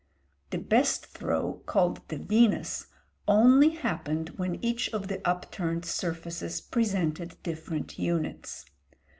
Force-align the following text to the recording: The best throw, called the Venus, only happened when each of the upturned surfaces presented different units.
The 0.49 0.57
best 0.57 1.05
throw, 1.05 1.61
called 1.67 2.01
the 2.07 2.17
Venus, 2.17 2.87
only 3.27 3.69
happened 3.69 4.29
when 4.29 4.57
each 4.65 4.91
of 4.95 5.09
the 5.09 5.21
upturned 5.29 5.85
surfaces 5.85 6.59
presented 6.59 7.37
different 7.43 7.99
units. 7.99 8.65